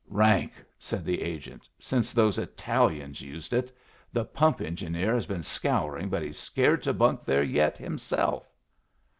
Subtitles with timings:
[0.09, 3.71] "Rank," said the agent, "since those Italians used it.
[4.11, 8.51] The pump engineer has been scouring, but he's scared to bunk there yet himself."